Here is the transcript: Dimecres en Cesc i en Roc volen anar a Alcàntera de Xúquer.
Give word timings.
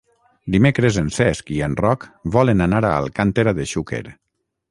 Dimecres 0.53 0.95
en 1.01 1.11
Cesc 1.17 1.51
i 1.57 1.59
en 1.67 1.75
Roc 1.83 2.07
volen 2.37 2.67
anar 2.69 2.81
a 2.89 2.97
Alcàntera 3.05 3.57
de 3.61 3.67
Xúquer. 3.75 4.03